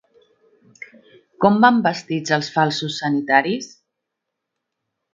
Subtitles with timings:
[1.45, 3.71] Com van vestits els falsos sanitaris?